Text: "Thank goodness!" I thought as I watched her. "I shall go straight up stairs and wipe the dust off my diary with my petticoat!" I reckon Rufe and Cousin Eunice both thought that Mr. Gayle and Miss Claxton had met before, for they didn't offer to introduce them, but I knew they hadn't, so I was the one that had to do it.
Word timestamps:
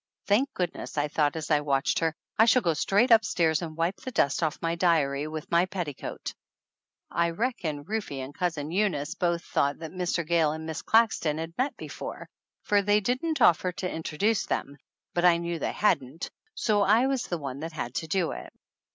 "Thank 0.25 0.51
goodness!" 0.55 0.97
I 0.97 1.09
thought 1.09 1.35
as 1.35 1.51
I 1.51 1.61
watched 1.61 1.99
her. 1.99 2.15
"I 2.35 2.45
shall 2.45 2.63
go 2.63 2.73
straight 2.73 3.11
up 3.11 3.23
stairs 3.23 3.61
and 3.61 3.77
wipe 3.77 3.97
the 3.97 4.09
dust 4.09 4.41
off 4.41 4.57
my 4.59 4.73
diary 4.73 5.27
with 5.27 5.51
my 5.51 5.67
petticoat!" 5.67 6.33
I 7.11 7.29
reckon 7.29 7.83
Rufe 7.83 8.11
and 8.11 8.33
Cousin 8.33 8.71
Eunice 8.71 9.13
both 9.13 9.43
thought 9.43 9.77
that 9.77 9.91
Mr. 9.91 10.27
Gayle 10.27 10.53
and 10.53 10.65
Miss 10.65 10.81
Claxton 10.81 11.37
had 11.37 11.55
met 11.55 11.77
before, 11.77 12.27
for 12.63 12.81
they 12.81 12.99
didn't 12.99 13.43
offer 13.43 13.71
to 13.73 13.91
introduce 13.91 14.47
them, 14.47 14.77
but 15.13 15.23
I 15.23 15.37
knew 15.37 15.59
they 15.59 15.71
hadn't, 15.71 16.31
so 16.55 16.81
I 16.81 17.05
was 17.05 17.27
the 17.27 17.37
one 17.37 17.59
that 17.59 17.73
had 17.73 17.93
to 18.01 18.07
do 18.07 18.31
it. 18.31 18.51